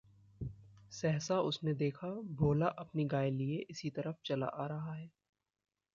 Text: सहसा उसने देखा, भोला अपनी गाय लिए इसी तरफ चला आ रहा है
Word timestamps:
सहसा 0.91 1.39
उसने 1.41 1.73
देखा, 1.73 2.07
भोला 2.33 2.67
अपनी 2.79 3.05
गाय 3.05 3.29
लिए 3.31 3.65
इसी 3.69 3.89
तरफ 3.89 4.19
चला 4.25 4.45
आ 4.45 4.67
रहा 4.67 4.93
है 4.93 5.09